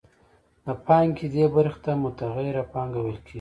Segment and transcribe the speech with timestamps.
[0.65, 3.29] د پانګې دې برخې ته متغیره پانګه ویل کېږي